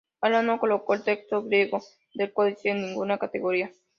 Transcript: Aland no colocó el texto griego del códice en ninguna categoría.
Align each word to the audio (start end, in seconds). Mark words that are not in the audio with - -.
Aland 0.19 0.47
no 0.47 0.57
colocó 0.59 0.95
el 0.95 1.03
texto 1.03 1.43
griego 1.43 1.79
del 2.15 2.33
códice 2.33 2.69
en 2.69 2.81
ninguna 2.81 3.19
categoría. 3.19 3.71